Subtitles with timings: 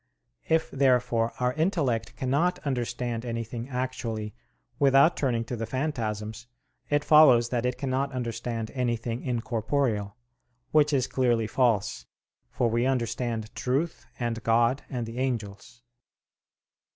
[0.49, 4.33] If, therefore, our intellect cannot understand anything actually
[4.79, 6.47] without turning to the phantasms,
[6.89, 10.15] it follows that it cannot understand anything incorporeal.
[10.71, 12.07] Which is clearly false:
[12.49, 15.83] for we understand truth, and God, and the angels.